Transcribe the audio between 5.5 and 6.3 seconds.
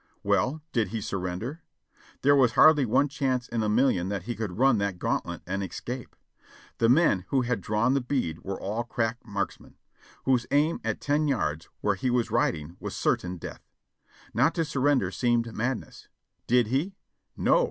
escape.